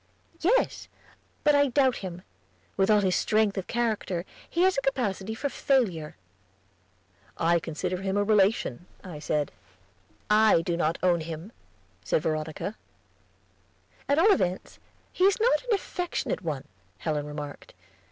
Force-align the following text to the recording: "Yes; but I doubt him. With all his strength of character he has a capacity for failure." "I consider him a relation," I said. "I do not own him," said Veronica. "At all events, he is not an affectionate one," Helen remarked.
"Yes; 0.39 0.87
but 1.43 1.53
I 1.53 1.67
doubt 1.67 1.97
him. 1.97 2.23
With 2.75 2.89
all 2.89 3.01
his 3.01 3.15
strength 3.15 3.55
of 3.55 3.67
character 3.67 4.25
he 4.49 4.63
has 4.63 4.75
a 4.75 4.81
capacity 4.81 5.35
for 5.35 5.47
failure." 5.47 6.15
"I 7.37 7.59
consider 7.59 8.01
him 8.01 8.17
a 8.17 8.23
relation," 8.23 8.87
I 9.03 9.19
said. 9.19 9.51
"I 10.27 10.63
do 10.63 10.75
not 10.75 10.97
own 11.03 11.19
him," 11.21 11.51
said 12.03 12.23
Veronica. 12.23 12.75
"At 14.09 14.17
all 14.17 14.31
events, 14.33 14.79
he 15.13 15.25
is 15.25 15.39
not 15.39 15.61
an 15.65 15.75
affectionate 15.75 16.41
one," 16.41 16.63
Helen 16.97 17.27
remarked. 17.27 17.75